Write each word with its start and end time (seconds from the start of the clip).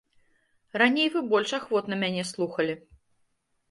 Раней 0.83 1.07
вы 1.17 1.23
больш 1.35 1.55
ахвотна 1.61 2.03
мяне 2.07 2.23
слухалі. 2.35 2.73